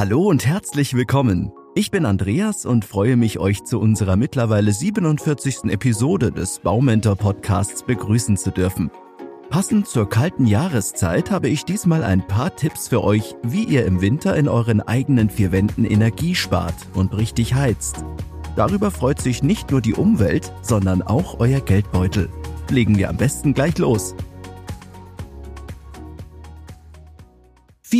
Hallo 0.00 0.22
und 0.28 0.46
herzlich 0.46 0.94
willkommen. 0.94 1.52
Ich 1.74 1.90
bin 1.90 2.06
Andreas 2.06 2.64
und 2.64 2.86
freue 2.86 3.18
mich, 3.18 3.38
euch 3.38 3.64
zu 3.64 3.78
unserer 3.78 4.16
mittlerweile 4.16 4.72
47. 4.72 5.64
Episode 5.64 6.32
des 6.32 6.60
Baumentor 6.60 7.16
Podcasts 7.16 7.82
begrüßen 7.82 8.38
zu 8.38 8.50
dürfen. 8.50 8.90
Passend 9.50 9.86
zur 9.86 10.08
kalten 10.08 10.46
Jahreszeit 10.46 11.30
habe 11.30 11.50
ich 11.50 11.66
diesmal 11.66 12.02
ein 12.02 12.26
paar 12.26 12.56
Tipps 12.56 12.88
für 12.88 13.04
euch, 13.04 13.34
wie 13.42 13.64
ihr 13.64 13.84
im 13.84 14.00
Winter 14.00 14.34
in 14.38 14.48
euren 14.48 14.80
eigenen 14.80 15.28
vier 15.28 15.52
Wänden 15.52 15.84
Energie 15.84 16.34
spart 16.34 16.76
und 16.94 17.14
richtig 17.14 17.52
heizt. 17.52 18.02
Darüber 18.56 18.90
freut 18.90 19.20
sich 19.20 19.42
nicht 19.42 19.70
nur 19.70 19.82
die 19.82 19.92
Umwelt, 19.92 20.50
sondern 20.62 21.02
auch 21.02 21.40
euer 21.40 21.60
Geldbeutel. 21.60 22.30
Legen 22.70 22.96
wir 22.96 23.10
am 23.10 23.18
besten 23.18 23.52
gleich 23.52 23.76
los. 23.76 24.14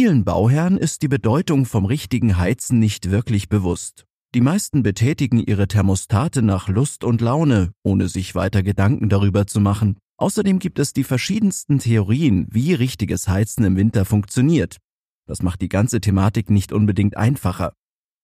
Vielen 0.02 0.24
Bauherren 0.24 0.78
ist 0.78 1.02
die 1.02 1.08
Bedeutung 1.08 1.66
vom 1.66 1.84
richtigen 1.84 2.38
Heizen 2.38 2.78
nicht 2.78 3.10
wirklich 3.10 3.50
bewusst. 3.50 4.06
Die 4.34 4.40
meisten 4.40 4.82
betätigen 4.82 5.40
ihre 5.40 5.68
Thermostate 5.68 6.40
nach 6.40 6.68
Lust 6.68 7.04
und 7.04 7.20
Laune, 7.20 7.72
ohne 7.82 8.08
sich 8.08 8.34
weiter 8.34 8.62
Gedanken 8.62 9.10
darüber 9.10 9.46
zu 9.46 9.60
machen. 9.60 9.98
Außerdem 10.16 10.58
gibt 10.58 10.78
es 10.78 10.94
die 10.94 11.04
verschiedensten 11.04 11.80
Theorien, 11.80 12.46
wie 12.50 12.72
richtiges 12.72 13.28
Heizen 13.28 13.62
im 13.64 13.76
Winter 13.76 14.06
funktioniert. 14.06 14.78
Das 15.26 15.42
macht 15.42 15.60
die 15.60 15.68
ganze 15.68 16.00
Thematik 16.00 16.48
nicht 16.48 16.72
unbedingt 16.72 17.18
einfacher. 17.18 17.74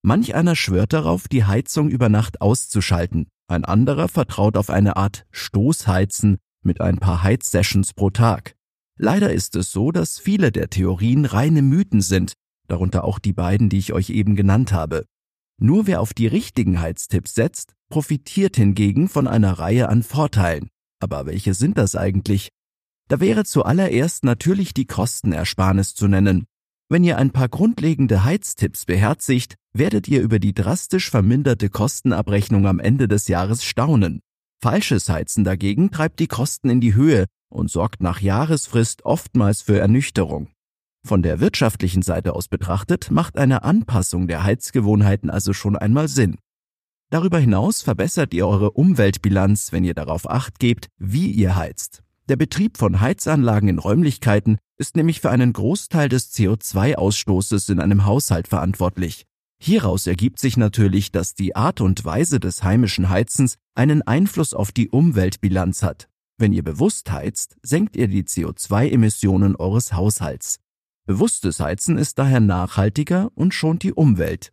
Manch 0.00 0.34
einer 0.34 0.56
schwört 0.56 0.94
darauf, 0.94 1.28
die 1.28 1.44
Heizung 1.44 1.90
über 1.90 2.08
Nacht 2.08 2.40
auszuschalten. 2.40 3.28
Ein 3.48 3.66
anderer 3.66 4.08
vertraut 4.08 4.56
auf 4.56 4.70
eine 4.70 4.96
Art 4.96 5.26
Stoßheizen 5.30 6.38
mit 6.62 6.80
ein 6.80 6.96
paar 6.96 7.22
Heizsessions 7.22 7.92
pro 7.92 8.08
Tag. 8.08 8.55
Leider 8.98 9.32
ist 9.32 9.56
es 9.56 9.72
so, 9.72 9.92
dass 9.92 10.18
viele 10.18 10.52
der 10.52 10.70
Theorien 10.70 11.26
reine 11.26 11.62
Mythen 11.62 12.00
sind, 12.00 12.32
darunter 12.66 13.04
auch 13.04 13.18
die 13.18 13.34
beiden, 13.34 13.68
die 13.68 13.78
ich 13.78 13.92
euch 13.92 14.10
eben 14.10 14.36
genannt 14.36 14.72
habe. 14.72 15.04
Nur 15.58 15.86
wer 15.86 16.00
auf 16.00 16.14
die 16.14 16.26
richtigen 16.26 16.80
Heiztipps 16.80 17.34
setzt, 17.34 17.74
profitiert 17.88 18.56
hingegen 18.56 19.08
von 19.08 19.26
einer 19.26 19.58
Reihe 19.58 19.88
an 19.88 20.02
Vorteilen. 20.02 20.68
Aber 21.00 21.26
welche 21.26 21.54
sind 21.54 21.78
das 21.78 21.94
eigentlich? 21.94 22.48
Da 23.08 23.20
wäre 23.20 23.44
zuallererst 23.44 24.24
natürlich 24.24 24.74
die 24.74 24.86
Kostenersparnis 24.86 25.94
zu 25.94 26.08
nennen. 26.08 26.46
Wenn 26.88 27.04
ihr 27.04 27.18
ein 27.18 27.30
paar 27.30 27.48
grundlegende 27.48 28.24
Heiztipps 28.24 28.84
beherzigt, 28.84 29.56
werdet 29.72 30.08
ihr 30.08 30.22
über 30.22 30.38
die 30.38 30.54
drastisch 30.54 31.10
verminderte 31.10 31.68
Kostenabrechnung 31.68 32.66
am 32.66 32.80
Ende 32.80 33.08
des 33.08 33.28
Jahres 33.28 33.64
staunen. 33.64 34.20
Falsches 34.62 35.08
Heizen 35.08 35.44
dagegen 35.44 35.90
treibt 35.90 36.18
die 36.18 36.28
Kosten 36.28 36.70
in 36.70 36.80
die 36.80 36.94
Höhe 36.94 37.26
und 37.48 37.70
sorgt 37.70 38.02
nach 38.02 38.20
Jahresfrist 38.20 39.04
oftmals 39.04 39.62
für 39.62 39.78
Ernüchterung. 39.78 40.48
Von 41.04 41.22
der 41.22 41.40
wirtschaftlichen 41.40 42.02
Seite 42.02 42.34
aus 42.34 42.48
betrachtet 42.48 43.10
macht 43.10 43.38
eine 43.38 43.62
Anpassung 43.62 44.26
der 44.26 44.42
Heizgewohnheiten 44.42 45.30
also 45.30 45.52
schon 45.52 45.76
einmal 45.76 46.08
Sinn. 46.08 46.36
Darüber 47.10 47.38
hinaus 47.38 47.82
verbessert 47.82 48.34
ihr 48.34 48.48
eure 48.48 48.72
Umweltbilanz, 48.72 49.70
wenn 49.70 49.84
ihr 49.84 49.94
darauf 49.94 50.28
acht 50.28 50.58
gebt, 50.58 50.88
wie 50.98 51.30
ihr 51.30 51.54
heizt. 51.54 52.02
Der 52.28 52.34
Betrieb 52.34 52.76
von 52.76 53.00
Heizanlagen 53.00 53.68
in 53.68 53.78
Räumlichkeiten 53.78 54.58
ist 54.78 54.96
nämlich 54.96 55.20
für 55.20 55.30
einen 55.30 55.52
Großteil 55.52 56.08
des 56.08 56.34
CO2-Ausstoßes 56.34 57.70
in 57.70 57.78
einem 57.78 58.04
Haushalt 58.04 58.48
verantwortlich. 58.48 59.24
Hieraus 59.62 60.08
ergibt 60.08 60.40
sich 60.40 60.56
natürlich, 60.56 61.12
dass 61.12 61.34
die 61.34 61.54
Art 61.54 61.80
und 61.80 62.04
Weise 62.04 62.40
des 62.40 62.64
heimischen 62.64 63.08
Heizens 63.08 63.54
einen 63.76 64.02
Einfluss 64.02 64.52
auf 64.52 64.72
die 64.72 64.90
Umweltbilanz 64.90 65.84
hat. 65.84 66.08
Wenn 66.38 66.52
ihr 66.52 66.62
bewusst 66.62 67.10
heizt, 67.10 67.56
senkt 67.62 67.96
ihr 67.96 68.08
die 68.08 68.24
CO2-Emissionen 68.24 69.56
eures 69.56 69.94
Haushalts. 69.94 70.58
Bewusstes 71.06 71.60
Heizen 71.60 71.96
ist 71.96 72.18
daher 72.18 72.40
nachhaltiger 72.40 73.30
und 73.34 73.54
schont 73.54 73.82
die 73.82 73.94
Umwelt. 73.94 74.52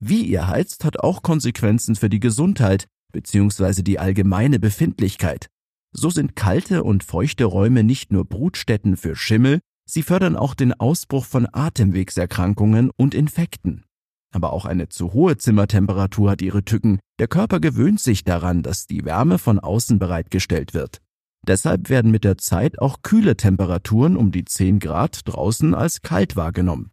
Wie 0.00 0.24
ihr 0.24 0.48
heizt, 0.48 0.84
hat 0.84 1.00
auch 1.00 1.22
Konsequenzen 1.22 1.96
für 1.96 2.08
die 2.08 2.20
Gesundheit 2.20 2.86
bzw. 3.12 3.82
die 3.82 3.98
allgemeine 3.98 4.58
Befindlichkeit. 4.58 5.48
So 5.92 6.08
sind 6.08 6.34
kalte 6.34 6.82
und 6.82 7.04
feuchte 7.04 7.44
Räume 7.44 7.84
nicht 7.84 8.10
nur 8.10 8.24
Brutstätten 8.24 8.96
für 8.96 9.14
Schimmel, 9.14 9.60
sie 9.84 10.02
fördern 10.02 10.36
auch 10.36 10.54
den 10.54 10.72
Ausbruch 10.72 11.26
von 11.26 11.46
Atemwegserkrankungen 11.52 12.90
und 12.96 13.14
Infekten. 13.14 13.84
Aber 14.32 14.52
auch 14.52 14.64
eine 14.64 14.88
zu 14.88 15.12
hohe 15.12 15.36
Zimmertemperatur 15.36 16.30
hat 16.30 16.42
ihre 16.42 16.64
Tücken. 16.64 16.98
Der 17.18 17.28
Körper 17.28 17.60
gewöhnt 17.60 18.00
sich 18.00 18.24
daran, 18.24 18.62
dass 18.62 18.86
die 18.86 19.04
Wärme 19.04 19.38
von 19.38 19.58
außen 19.58 19.98
bereitgestellt 19.98 20.74
wird. 20.74 21.00
Deshalb 21.46 21.90
werden 21.90 22.10
mit 22.10 22.24
der 22.24 22.38
Zeit 22.38 22.78
auch 22.78 23.02
kühle 23.02 23.36
Temperaturen 23.36 24.16
um 24.16 24.32
die 24.32 24.44
10 24.44 24.78
Grad 24.78 25.20
draußen 25.24 25.74
als 25.74 26.02
kalt 26.02 26.36
wahrgenommen. 26.36 26.92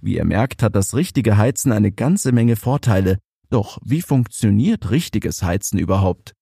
Wie 0.00 0.16
ihr 0.16 0.24
merkt, 0.24 0.62
hat 0.62 0.74
das 0.74 0.94
richtige 0.94 1.36
Heizen 1.36 1.72
eine 1.72 1.92
ganze 1.92 2.32
Menge 2.32 2.56
Vorteile. 2.56 3.18
Doch 3.48 3.78
wie 3.84 4.02
funktioniert 4.02 4.90
richtiges 4.90 5.42
Heizen 5.42 5.78
überhaupt? 5.78 6.32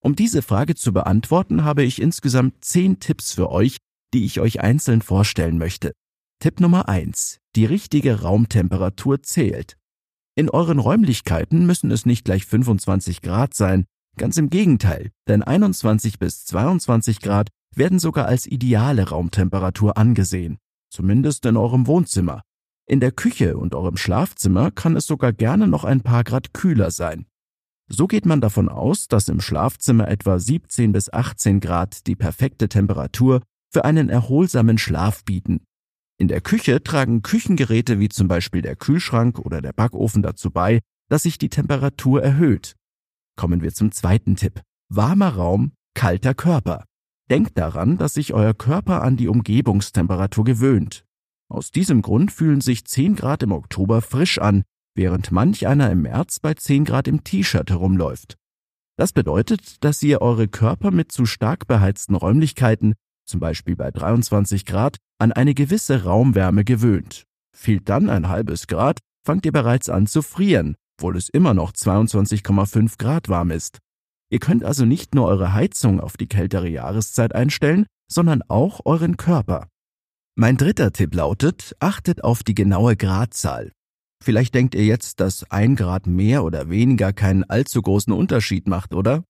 Um 0.00 0.16
diese 0.16 0.42
Frage 0.42 0.74
zu 0.74 0.92
beantworten, 0.92 1.64
habe 1.64 1.82
ich 1.82 2.00
insgesamt 2.00 2.64
10 2.64 3.00
Tipps 3.00 3.32
für 3.32 3.50
euch, 3.50 3.78
die 4.14 4.24
ich 4.24 4.40
euch 4.40 4.60
einzeln 4.60 5.02
vorstellen 5.02 5.58
möchte. 5.58 5.92
Tipp 6.38 6.60
Nummer 6.60 6.88
eins: 6.88 7.40
Die 7.56 7.64
richtige 7.64 8.20
Raumtemperatur 8.20 9.22
zählt. 9.22 9.78
In 10.34 10.50
euren 10.50 10.78
Räumlichkeiten 10.78 11.64
müssen 11.64 11.90
es 11.90 12.04
nicht 12.04 12.26
gleich 12.26 12.44
25 12.44 13.22
Grad 13.22 13.54
sein, 13.54 13.86
ganz 14.18 14.36
im 14.36 14.50
Gegenteil, 14.50 15.12
denn 15.28 15.42
21 15.42 16.18
bis 16.18 16.44
22 16.44 17.20
Grad 17.20 17.48
werden 17.74 17.98
sogar 17.98 18.26
als 18.26 18.46
ideale 18.46 19.08
Raumtemperatur 19.08 19.96
angesehen, 19.96 20.58
zumindest 20.90 21.46
in 21.46 21.56
eurem 21.56 21.86
Wohnzimmer. 21.86 22.42
In 22.86 23.00
der 23.00 23.12
Küche 23.12 23.56
und 23.56 23.74
eurem 23.74 23.96
Schlafzimmer 23.96 24.70
kann 24.70 24.94
es 24.94 25.06
sogar 25.06 25.32
gerne 25.32 25.66
noch 25.66 25.84
ein 25.84 26.02
paar 26.02 26.22
Grad 26.22 26.52
kühler 26.52 26.90
sein. 26.90 27.26
So 27.88 28.06
geht 28.06 28.26
man 28.26 28.40
davon 28.40 28.68
aus, 28.68 29.08
dass 29.08 29.28
im 29.28 29.40
Schlafzimmer 29.40 30.08
etwa 30.08 30.38
17 30.38 30.92
bis 30.92 31.10
18 31.10 31.60
Grad 31.60 32.06
die 32.06 32.16
perfekte 32.16 32.68
Temperatur 32.68 33.40
für 33.72 33.84
einen 33.84 34.08
erholsamen 34.08 34.78
Schlaf 34.78 35.24
bieten. 35.24 35.65
In 36.18 36.28
der 36.28 36.40
Küche 36.40 36.82
tragen 36.82 37.20
Küchengeräte 37.20 38.00
wie 38.00 38.08
zum 38.08 38.26
Beispiel 38.26 38.62
der 38.62 38.74
Kühlschrank 38.74 39.38
oder 39.38 39.60
der 39.60 39.72
Backofen 39.72 40.22
dazu 40.22 40.50
bei, 40.50 40.80
dass 41.08 41.24
sich 41.24 41.36
die 41.36 41.50
Temperatur 41.50 42.22
erhöht. 42.22 42.74
Kommen 43.36 43.62
wir 43.62 43.74
zum 43.74 43.92
zweiten 43.92 44.34
Tipp. 44.34 44.62
Warmer 44.88 45.34
Raum, 45.34 45.72
kalter 45.94 46.32
Körper. 46.32 46.84
Denkt 47.28 47.58
daran, 47.58 47.98
dass 47.98 48.14
sich 48.14 48.32
euer 48.32 48.54
Körper 48.54 49.02
an 49.02 49.16
die 49.16 49.28
Umgebungstemperatur 49.28 50.44
gewöhnt. 50.44 51.04
Aus 51.48 51.70
diesem 51.70 52.00
Grund 52.00 52.32
fühlen 52.32 52.60
sich 52.60 52.86
10 52.86 53.14
Grad 53.14 53.42
im 53.42 53.52
Oktober 53.52 54.00
frisch 54.00 54.38
an, 54.38 54.62
während 54.94 55.32
manch 55.32 55.66
einer 55.66 55.90
im 55.90 56.02
März 56.02 56.40
bei 56.40 56.54
10 56.54 56.84
Grad 56.84 57.08
im 57.08 57.24
T-Shirt 57.24 57.68
herumläuft. 57.68 58.36
Das 58.96 59.12
bedeutet, 59.12 59.84
dass 59.84 60.02
ihr 60.02 60.22
eure 60.22 60.48
Körper 60.48 60.90
mit 60.90 61.12
zu 61.12 61.26
stark 61.26 61.66
beheizten 61.66 62.14
Räumlichkeiten 62.14 62.94
zum 63.26 63.40
Beispiel 63.40 63.76
bei 63.76 63.90
23 63.90 64.64
Grad, 64.64 64.96
an 65.18 65.32
eine 65.32 65.54
gewisse 65.54 66.04
Raumwärme 66.04 66.64
gewöhnt. 66.64 67.24
Fehlt 67.56 67.88
dann 67.88 68.08
ein 68.08 68.28
halbes 68.28 68.66
Grad, 68.66 69.00
fangt 69.24 69.44
ihr 69.46 69.52
bereits 69.52 69.88
an 69.88 70.06
zu 70.06 70.22
frieren, 70.22 70.76
obwohl 70.98 71.16
es 71.16 71.28
immer 71.28 71.54
noch 71.54 71.72
22,5 71.72 72.98
Grad 72.98 73.28
warm 73.28 73.50
ist. 73.50 73.78
Ihr 74.30 74.40
könnt 74.40 74.64
also 74.64 74.84
nicht 74.84 75.14
nur 75.14 75.26
eure 75.26 75.52
Heizung 75.52 76.00
auf 76.00 76.16
die 76.16 76.26
kältere 76.26 76.68
Jahreszeit 76.68 77.34
einstellen, 77.34 77.86
sondern 78.10 78.42
auch 78.48 78.80
euren 78.84 79.16
Körper. 79.16 79.68
Mein 80.36 80.56
dritter 80.56 80.92
Tipp 80.92 81.14
lautet, 81.14 81.74
achtet 81.80 82.22
auf 82.22 82.42
die 82.42 82.54
genaue 82.54 82.96
Gradzahl. 82.96 83.72
Vielleicht 84.22 84.54
denkt 84.54 84.74
ihr 84.74 84.84
jetzt, 84.84 85.20
dass 85.20 85.50
ein 85.50 85.76
Grad 85.76 86.06
mehr 86.06 86.44
oder 86.44 86.68
weniger 86.68 87.12
keinen 87.12 87.44
allzu 87.44 87.80
großen 87.80 88.12
Unterschied 88.12 88.66
macht, 88.66 88.94
oder? 88.94 89.24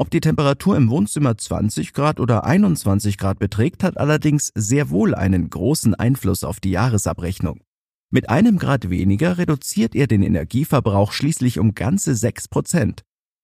Ob 0.00 0.08
die 0.08 0.20
Temperatur 0.20 0.78
im 0.78 0.88
Wohnzimmer 0.88 1.36
20 1.36 1.92
Grad 1.92 2.20
oder 2.20 2.44
21 2.44 3.18
Grad 3.18 3.38
beträgt, 3.38 3.84
hat 3.84 3.98
allerdings 3.98 4.50
sehr 4.54 4.88
wohl 4.88 5.14
einen 5.14 5.50
großen 5.50 5.94
Einfluss 5.94 6.42
auf 6.42 6.58
die 6.58 6.70
Jahresabrechnung. 6.70 7.60
Mit 8.10 8.30
einem 8.30 8.56
Grad 8.56 8.88
weniger 8.88 9.36
reduziert 9.36 9.94
ihr 9.94 10.06
den 10.06 10.22
Energieverbrauch 10.22 11.12
schließlich 11.12 11.58
um 11.58 11.74
ganze 11.74 12.14
6 12.14 12.48
Prozent. 12.48 13.02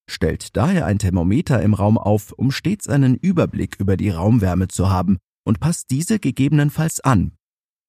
Stellt 0.08 0.56
daher 0.56 0.86
ein 0.86 0.98
Thermometer 0.98 1.60
im 1.60 1.75
Raum 1.75 1.98
auf, 1.98 2.32
um 2.32 2.50
stets 2.50 2.88
einen 2.88 3.16
Überblick 3.16 3.76
über 3.78 3.98
die 3.98 4.08
Raumwärme 4.08 4.69
zu 4.69 4.88
haben 4.88 5.19
und 5.44 5.60
passt 5.60 5.90
diese 5.90 6.19
gegebenenfalls 6.19 7.00
an. 7.00 7.32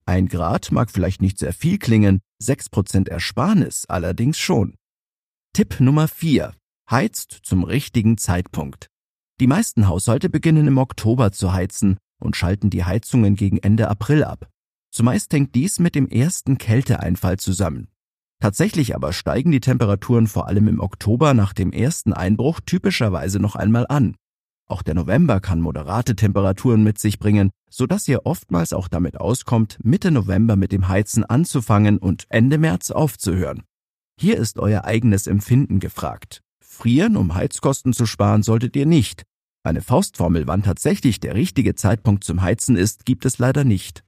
Ein 0.05 0.27
Grad 0.27 0.73
mag 0.73 0.91
vielleicht 0.91 1.21
nicht 1.21 1.39
sehr 1.39 1.53
viel 1.53 1.77
klingen, 1.77 2.19
6 2.39 2.67
Prozent 2.67 3.07
Ersparnis 3.07 3.85
allerdings 3.87 4.37
schon. 4.37 4.75
Tipp 5.53 5.79
Nummer 5.79 6.09
4 6.09 6.53
heizt 6.89 7.39
zum 7.43 7.63
richtigen 7.63 8.17
Zeitpunkt. 8.17 8.87
Die 9.39 9.47
meisten 9.47 9.87
Haushalte 9.87 10.29
beginnen 10.29 10.67
im 10.67 10.77
Oktober 10.77 11.31
zu 11.31 11.53
heizen 11.53 11.97
und 12.19 12.35
schalten 12.35 12.69
die 12.69 12.85
Heizungen 12.85 13.35
gegen 13.35 13.57
Ende 13.57 13.89
April 13.89 14.23
ab. 14.23 14.49
Zumeist 14.91 15.31
hängt 15.33 15.53
dies 15.53 15.79
mit 15.79 15.95
dem 15.95 16.07
ersten 16.07 16.57
Kälteeinfall 16.57 17.37
zusammen. 17.37 17.89
Tatsächlich 18.39 18.95
aber 18.95 19.13
steigen 19.13 19.51
die 19.51 19.59
Temperaturen 19.59 20.27
vor 20.27 20.47
allem 20.47 20.67
im 20.67 20.79
Oktober 20.79 21.33
nach 21.33 21.53
dem 21.53 21.71
ersten 21.71 22.13
Einbruch 22.13 22.59
typischerweise 22.65 23.39
noch 23.39 23.55
einmal 23.55 23.85
an. 23.87 24.15
Auch 24.67 24.81
der 24.81 24.95
November 24.95 25.39
kann 25.39 25.61
moderate 25.61 26.15
Temperaturen 26.15 26.83
mit 26.83 26.99
sich 26.99 27.19
bringen, 27.19 27.51
sodass 27.69 28.07
ihr 28.07 28.25
oftmals 28.25 28.73
auch 28.73 28.87
damit 28.87 29.19
auskommt, 29.19 29.77
Mitte 29.83 30.11
November 30.11 30.55
mit 30.55 30.71
dem 30.71 30.87
Heizen 30.87 31.23
anzufangen 31.23 31.97
und 31.97 32.25
Ende 32.29 32.57
März 32.57 32.91
aufzuhören. 32.91 33.63
Hier 34.19 34.37
ist 34.37 34.59
euer 34.59 34.83
eigenes 34.83 35.27
Empfinden 35.27 35.79
gefragt. 35.79 36.41
Frieren, 36.77 37.17
um 37.17 37.33
Heizkosten 37.33 37.91
zu 37.91 38.05
sparen, 38.05 38.43
solltet 38.43 38.75
ihr 38.75 38.85
nicht. 38.85 39.23
Eine 39.63 39.81
Faustformel, 39.81 40.45
wann 40.45 40.61
tatsächlich 40.61 41.19
der 41.19 41.33
richtige 41.33 41.73
Zeitpunkt 41.73 42.23
zum 42.23 42.43
Heizen 42.43 42.75
ist, 42.75 43.03
gibt 43.03 43.25
es 43.25 43.39
leider 43.39 43.63
nicht. 43.63 44.03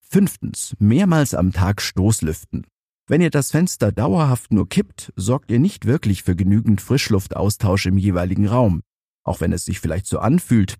Fünftens, 0.00 0.74
mehrmals 0.78 1.34
am 1.34 1.52
Tag 1.52 1.82
Stoßlüften. 1.82 2.66
Wenn 3.06 3.20
ihr 3.20 3.28
das 3.28 3.50
Fenster 3.50 3.92
dauerhaft 3.92 4.50
nur 4.50 4.66
kippt, 4.66 5.12
sorgt 5.14 5.50
ihr 5.50 5.58
nicht 5.58 5.84
wirklich 5.84 6.22
für 6.22 6.34
genügend 6.34 6.80
Frischluftaustausch 6.80 7.84
im 7.84 7.98
jeweiligen 7.98 8.48
Raum, 8.48 8.80
auch 9.22 9.42
wenn 9.42 9.52
es 9.52 9.66
sich 9.66 9.78
vielleicht 9.78 10.06
so 10.06 10.18
anfühlt. 10.18 10.76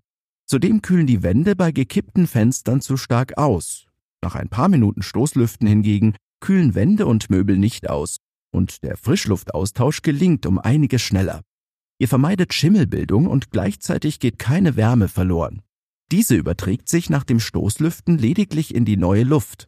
Zudem 0.47 0.81
kühlen 0.81 1.05
die 1.05 1.21
Wände 1.21 1.55
bei 1.55 1.71
gekippten 1.71 2.25
Fenstern 2.25 2.81
zu 2.81 2.97
stark 2.97 3.37
aus. 3.37 3.85
Nach 4.23 4.33
ein 4.33 4.49
paar 4.49 4.69
Minuten 4.69 5.03
Stoßlüften 5.03 5.67
hingegen 5.67 6.15
kühlen 6.39 6.73
Wände 6.73 7.05
und 7.05 7.29
Möbel 7.29 7.57
nicht 7.57 7.89
aus 7.89 8.17
und 8.51 8.83
der 8.83 8.97
Frischluftaustausch 8.97 10.01
gelingt 10.01 10.45
um 10.45 10.59
einiges 10.59 11.01
schneller. 11.01 11.41
Ihr 11.99 12.07
vermeidet 12.07 12.53
Schimmelbildung 12.53 13.27
und 13.27 13.51
gleichzeitig 13.51 14.19
geht 14.19 14.39
keine 14.39 14.75
Wärme 14.75 15.07
verloren. 15.07 15.61
Diese 16.11 16.35
überträgt 16.35 16.87
sich 16.87 17.09
nach 17.09 17.23
dem 17.23 17.39
Stoßlüften 17.39 18.17
lediglich 18.17 18.73
in 18.73 18.85
die 18.85 18.97
neue 18.97 19.23
Luft. 19.23 19.67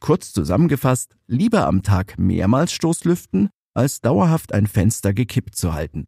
Kurz 0.00 0.32
zusammengefasst, 0.32 1.16
lieber 1.26 1.66
am 1.66 1.82
Tag 1.82 2.18
mehrmals 2.18 2.72
Stoßlüften, 2.72 3.50
als 3.74 4.00
dauerhaft 4.00 4.52
ein 4.52 4.66
Fenster 4.66 5.14
gekippt 5.14 5.54
zu 5.54 5.72
halten. 5.72 6.06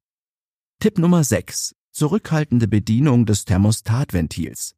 Tipp 0.80 0.98
Nummer 0.98 1.22
6. 1.22 1.74
Zurückhaltende 1.92 2.68
Bedienung 2.68 3.26
des 3.26 3.44
Thermostatventils. 3.44 4.74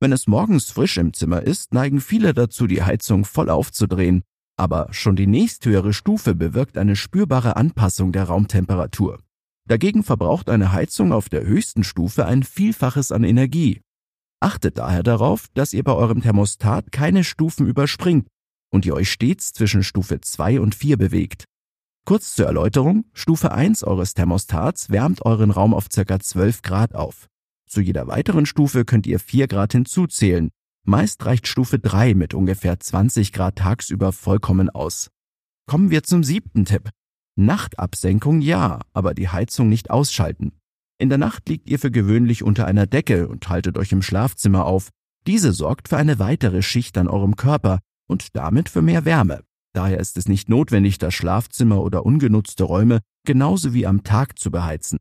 Wenn 0.00 0.12
es 0.12 0.28
morgens 0.28 0.70
frisch 0.70 0.96
im 0.98 1.12
Zimmer 1.12 1.42
ist, 1.42 1.74
neigen 1.74 2.00
viele 2.00 2.32
dazu, 2.32 2.66
die 2.66 2.82
Heizung 2.82 3.24
voll 3.24 3.50
aufzudrehen, 3.50 4.22
aber 4.58 4.88
schon 4.92 5.16
die 5.16 5.26
nächsthöhere 5.26 5.92
Stufe 5.92 6.34
bewirkt 6.34 6.76
eine 6.76 6.96
spürbare 6.96 7.56
Anpassung 7.56 8.12
der 8.12 8.24
Raumtemperatur. 8.24 9.20
Dagegen 9.68 10.02
verbraucht 10.02 10.50
eine 10.50 10.72
Heizung 10.72 11.12
auf 11.12 11.28
der 11.28 11.44
höchsten 11.44 11.84
Stufe 11.84 12.26
ein 12.26 12.42
Vielfaches 12.42 13.12
an 13.12 13.22
Energie. 13.22 13.80
Achtet 14.40 14.78
daher 14.78 15.02
darauf, 15.02 15.46
dass 15.54 15.72
ihr 15.72 15.84
bei 15.84 15.92
eurem 15.92 16.22
Thermostat 16.22 16.90
keine 16.90 17.24
Stufen 17.24 17.66
überspringt 17.66 18.26
und 18.70 18.86
ihr 18.86 18.94
euch 18.94 19.10
stets 19.10 19.52
zwischen 19.52 19.82
Stufe 19.82 20.20
2 20.20 20.60
und 20.60 20.74
4 20.74 20.96
bewegt. 20.96 21.44
Kurz 22.04 22.34
zur 22.34 22.46
Erläuterung, 22.46 23.04
Stufe 23.12 23.52
1 23.52 23.84
eures 23.84 24.14
Thermostats 24.14 24.90
wärmt 24.90 25.24
euren 25.24 25.50
Raum 25.50 25.74
auf 25.74 25.88
ca. 25.88 26.18
12 26.18 26.62
Grad 26.62 26.94
auf. 26.94 27.26
Zu 27.68 27.80
jeder 27.80 28.06
weiteren 28.08 28.46
Stufe 28.46 28.84
könnt 28.84 29.06
ihr 29.06 29.20
4 29.20 29.46
Grad 29.46 29.72
hinzuzählen. 29.72 30.50
Meist 30.88 31.26
reicht 31.26 31.46
Stufe 31.46 31.78
3 31.78 32.14
mit 32.14 32.32
ungefähr 32.32 32.80
20 32.80 33.34
Grad 33.34 33.56
tagsüber 33.56 34.10
vollkommen 34.10 34.70
aus. 34.70 35.10
Kommen 35.66 35.90
wir 35.90 36.02
zum 36.02 36.24
siebten 36.24 36.64
Tipp. 36.64 36.88
Nachtabsenkung 37.36 38.40
ja, 38.40 38.80
aber 38.94 39.12
die 39.12 39.28
Heizung 39.28 39.68
nicht 39.68 39.90
ausschalten. 39.90 40.52
In 40.98 41.10
der 41.10 41.18
Nacht 41.18 41.46
liegt 41.50 41.68
ihr 41.68 41.78
für 41.78 41.90
gewöhnlich 41.90 42.42
unter 42.42 42.64
einer 42.64 42.86
Decke 42.86 43.28
und 43.28 43.50
haltet 43.50 43.76
euch 43.76 43.92
im 43.92 44.00
Schlafzimmer 44.00 44.64
auf. 44.64 44.88
Diese 45.26 45.52
sorgt 45.52 45.88
für 45.88 45.98
eine 45.98 46.18
weitere 46.18 46.62
Schicht 46.62 46.96
an 46.96 47.06
eurem 47.06 47.36
Körper, 47.36 47.80
und 48.08 48.34
damit 48.34 48.70
für 48.70 48.80
mehr 48.80 49.04
Wärme. 49.04 49.42
Daher 49.74 50.00
ist 50.00 50.16
es 50.16 50.26
nicht 50.26 50.48
notwendig, 50.48 50.96
das 50.96 51.12
Schlafzimmer 51.12 51.82
oder 51.82 52.06
ungenutzte 52.06 52.64
Räume 52.64 53.00
genauso 53.26 53.74
wie 53.74 53.86
am 53.86 54.04
Tag 54.04 54.38
zu 54.38 54.50
beheizen. 54.50 54.96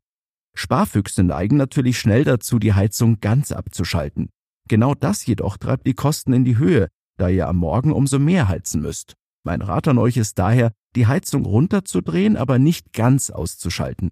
Sparfüchse 0.53 1.23
neigen 1.23 1.55
natürlich 1.55 1.97
schnell 1.97 2.25
dazu, 2.25 2.59
die 2.59 2.73
Heizung 2.73 3.21
ganz 3.21 3.53
abzuschalten. 3.53 4.27
Genau 4.67 4.93
das 4.93 5.25
jedoch 5.25 5.57
treibt 5.57 5.87
die 5.87 5.93
Kosten 5.93 6.33
in 6.33 6.45
die 6.45 6.57
Höhe, 6.57 6.87
da 7.17 7.29
ihr 7.29 7.47
am 7.47 7.57
Morgen 7.57 7.91
umso 7.91 8.19
mehr 8.19 8.47
heizen 8.47 8.81
müsst. 8.81 9.13
Mein 9.43 9.61
Rat 9.61 9.87
an 9.87 9.97
euch 9.97 10.17
ist 10.17 10.39
daher, 10.39 10.71
die 10.95 11.07
Heizung 11.07 11.45
runterzudrehen, 11.45 12.35
aber 12.35 12.59
nicht 12.59 12.91
ganz 12.93 13.29
auszuschalten. 13.29 14.09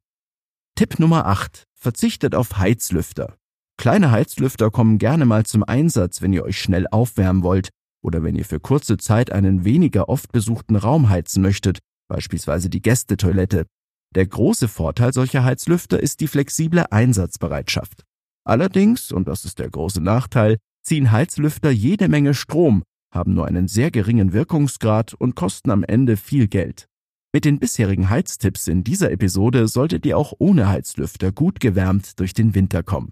Tipp 0.75 0.99
Nummer 0.99 1.25
8. 1.25 1.63
Verzichtet 1.73 2.35
auf 2.35 2.57
Heizlüfter. 2.57 3.35
Kleine 3.77 4.11
Heizlüfter 4.11 4.71
kommen 4.71 4.97
gerne 4.97 5.25
mal 5.25 5.45
zum 5.45 5.63
Einsatz, 5.63 6.21
wenn 6.21 6.33
ihr 6.33 6.43
euch 6.43 6.59
schnell 6.59 6.87
aufwärmen 6.89 7.43
wollt, 7.43 7.69
oder 8.01 8.23
wenn 8.23 8.35
ihr 8.35 8.45
für 8.45 8.59
kurze 8.59 8.97
Zeit 8.97 9.31
einen 9.31 9.65
weniger 9.65 10.09
oft 10.09 10.31
besuchten 10.31 10.75
Raum 10.75 11.09
heizen 11.09 11.41
möchtet, 11.41 11.79
beispielsweise 12.07 12.69
die 12.69 12.81
Gästetoilette. 12.81 13.65
Der 14.13 14.27
große 14.27 14.67
Vorteil 14.67 15.11
solcher 15.11 15.43
Heizlüfter 15.43 15.99
ist 15.99 16.21
die 16.21 16.27
flexible 16.27 16.85
Einsatzbereitschaft. 16.89 18.03
Allerdings, 18.45 19.11
und 19.11 19.27
das 19.27 19.43
ist 19.43 19.59
der 19.59 19.69
große 19.69 20.01
Nachteil, 20.01 20.57
ziehen 20.83 21.11
Heizlüfter 21.11 21.71
jede 21.71 22.07
Menge 22.07 22.33
Strom, 22.33 22.83
haben 23.11 23.33
nur 23.33 23.47
einen 23.47 23.67
sehr 23.67 23.91
geringen 23.91 24.33
Wirkungsgrad 24.33 25.13
und 25.15 25.35
kosten 25.35 25.71
am 25.71 25.83
Ende 25.83 26.15
viel 26.15 26.47
Geld. 26.47 26.87
Mit 27.33 27.43
den 27.43 27.59
bisherigen 27.59 28.09
Heiztipps 28.09 28.67
in 28.67 28.83
dieser 28.83 29.11
Episode 29.11 29.67
solltet 29.67 30.05
ihr 30.05 30.17
auch 30.17 30.33
ohne 30.37 30.69
Heizlüfter 30.69 31.31
gut 31.31 31.59
gewärmt 31.59 32.19
durch 32.19 32.33
den 32.33 32.55
Winter 32.55 32.83
kommen. 32.83 33.11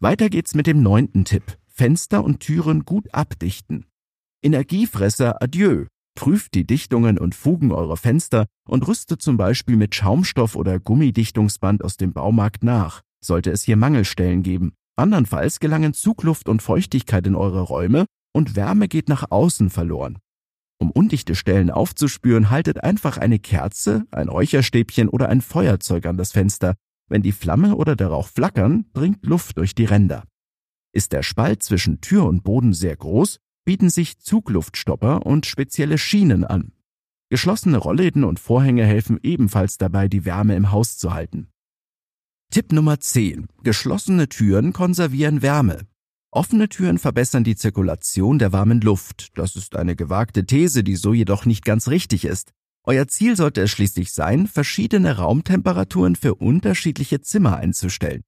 Weiter 0.00 0.30
geht's 0.30 0.54
mit 0.54 0.66
dem 0.66 0.82
neunten 0.82 1.24
Tipp. 1.24 1.58
Fenster 1.68 2.22
und 2.22 2.40
Türen 2.40 2.84
gut 2.84 3.12
abdichten. 3.12 3.86
Energiefresser 4.42 5.42
adieu. 5.42 5.86
Prüft 6.14 6.54
die 6.54 6.66
Dichtungen 6.66 7.18
und 7.18 7.34
Fugen 7.34 7.72
eurer 7.72 7.96
Fenster 7.96 8.46
und 8.68 8.86
rüstet 8.86 9.22
zum 9.22 9.36
Beispiel 9.38 9.76
mit 9.76 9.94
Schaumstoff 9.94 10.56
oder 10.56 10.78
Gummidichtungsband 10.78 11.82
aus 11.82 11.96
dem 11.96 12.12
Baumarkt 12.12 12.62
nach, 12.62 13.00
sollte 13.24 13.50
es 13.50 13.62
hier 13.62 13.76
Mangelstellen 13.76 14.42
geben. 14.42 14.72
Andernfalls 14.96 15.60
gelangen 15.60 15.94
Zugluft 15.94 16.48
und 16.48 16.62
Feuchtigkeit 16.62 17.26
in 17.26 17.34
eure 17.34 17.62
Räume 17.62 18.06
und 18.34 18.56
Wärme 18.56 18.88
geht 18.88 19.08
nach 19.08 19.30
außen 19.30 19.70
verloren. 19.70 20.18
Um 20.78 20.90
undichte 20.90 21.34
Stellen 21.34 21.70
aufzuspüren, 21.70 22.50
haltet 22.50 22.82
einfach 22.82 23.16
eine 23.16 23.38
Kerze, 23.38 24.04
ein 24.10 24.28
Räucherstäbchen 24.28 25.08
oder 25.08 25.28
ein 25.28 25.40
Feuerzeug 25.40 26.06
an 26.06 26.16
das 26.16 26.32
Fenster. 26.32 26.74
Wenn 27.08 27.22
die 27.22 27.32
Flamme 27.32 27.76
oder 27.76 27.94
der 27.94 28.08
Rauch 28.08 28.26
flackern, 28.26 28.86
dringt 28.92 29.24
Luft 29.24 29.58
durch 29.58 29.74
die 29.74 29.84
Ränder. 29.84 30.24
Ist 30.92 31.12
der 31.12 31.22
Spalt 31.22 31.62
zwischen 31.62 32.00
Tür 32.00 32.24
und 32.24 32.42
Boden 32.42 32.74
sehr 32.74 32.96
groß, 32.96 33.38
bieten 33.64 33.90
sich 33.90 34.18
Zugluftstopper 34.18 35.24
und 35.24 35.46
spezielle 35.46 35.98
Schienen 35.98 36.44
an. 36.44 36.72
Geschlossene 37.30 37.78
Rollläden 37.78 38.24
und 38.24 38.40
Vorhänge 38.40 38.84
helfen 38.84 39.18
ebenfalls 39.22 39.78
dabei, 39.78 40.08
die 40.08 40.24
Wärme 40.24 40.56
im 40.56 40.72
Haus 40.72 40.98
zu 40.98 41.14
halten. 41.14 41.51
Tipp 42.52 42.70
Nummer 42.70 43.00
10. 43.00 43.46
Geschlossene 43.62 44.28
Türen 44.28 44.74
konservieren 44.74 45.40
Wärme. 45.40 45.86
Offene 46.30 46.68
Türen 46.68 46.98
verbessern 46.98 47.44
die 47.44 47.56
Zirkulation 47.56 48.38
der 48.38 48.52
warmen 48.52 48.82
Luft. 48.82 49.30
Das 49.38 49.56
ist 49.56 49.74
eine 49.74 49.96
gewagte 49.96 50.44
These, 50.44 50.84
die 50.84 50.96
so 50.96 51.14
jedoch 51.14 51.46
nicht 51.46 51.64
ganz 51.64 51.88
richtig 51.88 52.26
ist. 52.26 52.52
Euer 52.84 53.08
Ziel 53.08 53.36
sollte 53.36 53.62
es 53.62 53.70
schließlich 53.70 54.12
sein, 54.12 54.46
verschiedene 54.46 55.16
Raumtemperaturen 55.16 56.14
für 56.14 56.34
unterschiedliche 56.34 57.22
Zimmer 57.22 57.56
einzustellen. 57.56 58.22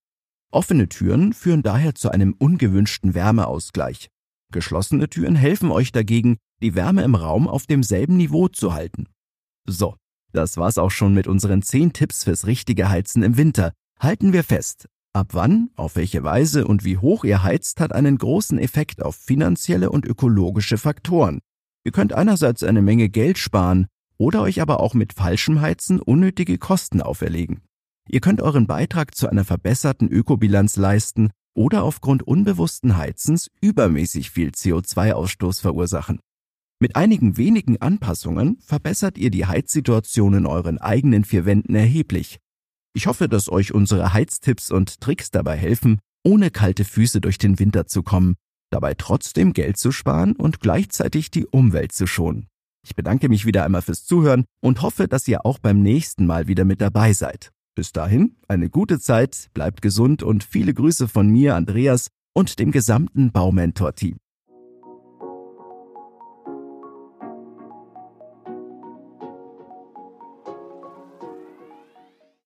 Offene 0.50 0.88
Türen 0.88 1.34
führen 1.34 1.62
daher 1.62 1.94
zu 1.94 2.08
einem 2.08 2.32
ungewünschten 2.32 3.12
Wärmeausgleich. 3.12 4.08
Geschlossene 4.50 5.10
Türen 5.10 5.36
helfen 5.36 5.70
euch 5.70 5.92
dagegen, 5.92 6.38
die 6.62 6.74
Wärme 6.74 7.02
im 7.02 7.14
Raum 7.14 7.46
auf 7.46 7.66
demselben 7.66 8.16
Niveau 8.16 8.48
zu 8.48 8.72
halten. 8.72 9.06
So, 9.68 9.96
das 10.32 10.56
war's 10.56 10.78
auch 10.78 10.90
schon 10.90 11.12
mit 11.12 11.26
unseren 11.26 11.60
10 11.60 11.92
Tipps 11.92 12.24
fürs 12.24 12.46
richtige 12.46 12.88
Heizen 12.88 13.22
im 13.22 13.36
Winter. 13.36 13.74
Halten 13.98 14.32
wir 14.32 14.44
fest. 14.44 14.88
Ab 15.12 15.28
wann, 15.30 15.70
auf 15.76 15.94
welche 15.96 16.24
Weise 16.24 16.66
und 16.66 16.84
wie 16.84 16.98
hoch 16.98 17.24
ihr 17.24 17.42
heizt, 17.42 17.80
hat 17.80 17.92
einen 17.92 18.18
großen 18.18 18.58
Effekt 18.58 19.00
auf 19.02 19.14
finanzielle 19.14 19.90
und 19.90 20.04
ökologische 20.06 20.76
Faktoren. 20.76 21.40
Ihr 21.84 21.92
könnt 21.92 22.12
einerseits 22.12 22.64
eine 22.64 22.82
Menge 22.82 23.08
Geld 23.08 23.38
sparen 23.38 23.86
oder 24.18 24.42
euch 24.42 24.60
aber 24.60 24.80
auch 24.80 24.94
mit 24.94 25.12
falschem 25.12 25.60
Heizen 25.60 26.00
unnötige 26.00 26.58
Kosten 26.58 27.00
auferlegen. 27.00 27.62
Ihr 28.08 28.20
könnt 28.20 28.42
euren 28.42 28.66
Beitrag 28.66 29.14
zu 29.14 29.28
einer 29.28 29.44
verbesserten 29.44 30.08
Ökobilanz 30.08 30.76
leisten 30.76 31.30
oder 31.54 31.84
aufgrund 31.84 32.22
unbewussten 32.22 32.96
Heizens 32.96 33.50
übermäßig 33.60 34.30
viel 34.30 34.50
CO2-Ausstoß 34.50 35.60
verursachen. 35.60 36.18
Mit 36.80 36.96
einigen 36.96 37.36
wenigen 37.36 37.80
Anpassungen 37.80 38.58
verbessert 38.60 39.16
ihr 39.16 39.30
die 39.30 39.46
Heizsituation 39.46 40.34
in 40.34 40.46
euren 40.46 40.78
eigenen 40.78 41.24
vier 41.24 41.46
Wänden 41.46 41.74
erheblich. 41.74 42.40
Ich 42.96 43.08
hoffe, 43.08 43.28
dass 43.28 43.50
euch 43.50 43.74
unsere 43.74 44.12
Heiztipps 44.14 44.70
und 44.70 45.00
Tricks 45.00 45.32
dabei 45.32 45.56
helfen, 45.56 45.98
ohne 46.22 46.50
kalte 46.50 46.84
Füße 46.84 47.20
durch 47.20 47.38
den 47.38 47.58
Winter 47.58 47.86
zu 47.86 48.04
kommen, 48.04 48.36
dabei 48.70 48.94
trotzdem 48.94 49.52
Geld 49.52 49.78
zu 49.78 49.90
sparen 49.90 50.36
und 50.36 50.60
gleichzeitig 50.60 51.32
die 51.32 51.44
Umwelt 51.44 51.90
zu 51.90 52.06
schonen. 52.06 52.46
Ich 52.86 52.94
bedanke 52.94 53.28
mich 53.28 53.46
wieder 53.46 53.64
einmal 53.64 53.82
fürs 53.82 54.04
Zuhören 54.04 54.44
und 54.60 54.80
hoffe, 54.80 55.08
dass 55.08 55.26
ihr 55.26 55.44
auch 55.44 55.58
beim 55.58 55.82
nächsten 55.82 56.24
Mal 56.24 56.46
wieder 56.46 56.64
mit 56.64 56.80
dabei 56.80 57.12
seid. 57.14 57.50
Bis 57.74 57.90
dahin, 57.90 58.36
eine 58.46 58.70
gute 58.70 59.00
Zeit, 59.00 59.48
bleibt 59.54 59.82
gesund 59.82 60.22
und 60.22 60.44
viele 60.44 60.72
Grüße 60.72 61.08
von 61.08 61.28
mir, 61.28 61.56
Andreas, 61.56 62.08
und 62.32 62.60
dem 62.60 62.70
gesamten 62.70 63.32
Baumentor-Team. 63.32 64.18